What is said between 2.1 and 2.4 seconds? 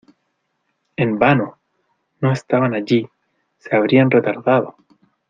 ¡No